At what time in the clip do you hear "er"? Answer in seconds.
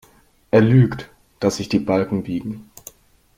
0.49-0.61